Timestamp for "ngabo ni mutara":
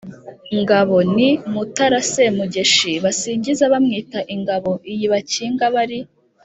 0.61-1.99